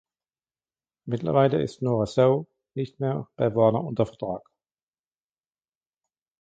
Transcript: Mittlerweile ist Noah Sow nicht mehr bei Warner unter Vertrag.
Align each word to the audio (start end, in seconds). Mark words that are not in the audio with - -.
Mittlerweile 1.05 1.61
ist 1.61 1.83
Noah 1.83 2.07
Sow 2.07 2.47
nicht 2.73 2.99
mehr 2.99 3.27
bei 3.35 3.53
Warner 3.53 3.83
unter 3.83 4.07
Vertrag. 4.07 4.41